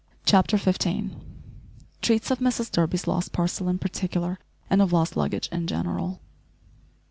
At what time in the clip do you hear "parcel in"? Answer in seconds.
3.33-3.77